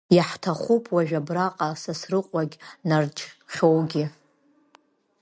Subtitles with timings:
[0.15, 2.55] Иаҳҭахуп, уажә абраҟа, сасрыҟәагь,
[2.87, 4.05] Нарџьхьоугьы.